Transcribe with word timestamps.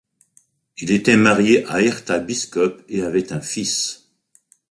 Il 0.79 0.89
était 0.89 1.15
marié 1.15 1.63
à 1.65 1.79
Herta 1.83 2.17
Biskup 2.17 2.81
et 2.89 3.03
avait 3.03 3.31
un 3.33 3.39
fils. 3.39 4.09